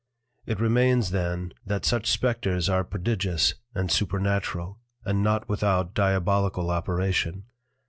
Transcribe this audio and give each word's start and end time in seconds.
It 0.47 0.59
remains 0.59 1.11
then 1.11 1.53
that 1.63 1.85
such 1.85 2.09
Spectres 2.09 2.67
are 2.67 2.83
Prodigious 2.83 3.53
and 3.75 3.91
Supernatural, 3.91 4.79
and 5.05 5.21
not 5.21 5.47
without 5.47 5.93
Diabolical 5.93 6.71
Operation. 6.71 7.43